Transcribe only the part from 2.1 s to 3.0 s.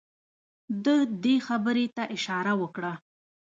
اشاره وکړه.